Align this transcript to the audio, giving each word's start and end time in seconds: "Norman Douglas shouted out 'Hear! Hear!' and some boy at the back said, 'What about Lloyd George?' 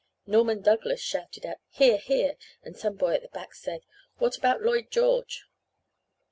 "Norman 0.25 0.63
Douglas 0.63 0.99
shouted 0.99 1.45
out 1.45 1.57
'Hear! 1.69 1.97
Hear!' 1.99 2.35
and 2.63 2.75
some 2.75 2.95
boy 2.95 3.13
at 3.13 3.21
the 3.21 3.29
back 3.29 3.53
said, 3.53 3.81
'What 4.17 4.35
about 4.35 4.63
Lloyd 4.63 4.89
George?' 4.89 5.45